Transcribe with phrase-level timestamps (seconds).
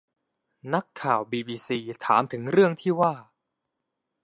[0.73, 3.13] นักข่าวบีบีซีถามถึงเรื่องที่ว่า